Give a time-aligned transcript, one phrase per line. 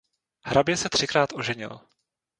[0.43, 1.81] Hrabě se třikrát oženil.